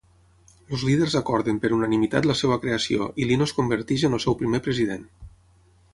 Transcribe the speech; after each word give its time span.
Els 0.75 0.85
líders 0.87 1.17
acorden 1.19 1.59
per 1.65 1.71
unanimitat 1.75 2.29
la 2.31 2.37
seva 2.41 2.57
creació 2.65 3.11
i 3.21 3.27
Lino 3.33 3.49
es 3.51 3.55
converteix 3.59 4.07
en 4.11 4.19
el 4.19 4.23
seu 4.25 4.39
primer 4.41 4.67
president. 4.69 5.07